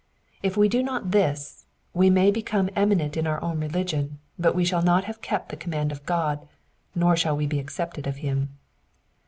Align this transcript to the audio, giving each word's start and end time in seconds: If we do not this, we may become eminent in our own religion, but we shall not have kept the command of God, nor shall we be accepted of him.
If 0.41 0.57
we 0.57 0.67
do 0.67 0.81
not 0.81 1.11
this, 1.11 1.67
we 1.93 2.09
may 2.09 2.31
become 2.31 2.71
eminent 2.75 3.15
in 3.15 3.27
our 3.27 3.39
own 3.43 3.59
religion, 3.59 4.17
but 4.39 4.55
we 4.55 4.65
shall 4.65 4.81
not 4.81 5.03
have 5.03 5.21
kept 5.21 5.49
the 5.49 5.55
command 5.55 5.91
of 5.91 6.07
God, 6.07 6.47
nor 6.95 7.15
shall 7.15 7.37
we 7.37 7.45
be 7.45 7.59
accepted 7.59 8.07
of 8.07 8.15
him. 8.25 8.49